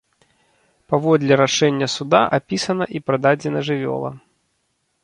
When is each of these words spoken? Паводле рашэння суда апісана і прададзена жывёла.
Паводле 0.93 1.33
рашэння 1.41 1.87
суда 1.97 2.21
апісана 2.39 2.85
і 2.99 3.05
прададзена 3.11 3.59
жывёла. 3.71 4.11